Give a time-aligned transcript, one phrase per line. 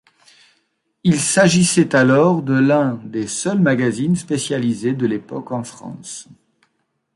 [1.03, 6.27] Il s'agissait alors de l'un des seuls magazines spécialisés de l'époque en France.